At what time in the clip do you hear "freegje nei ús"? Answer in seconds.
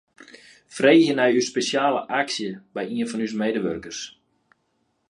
0.77-1.49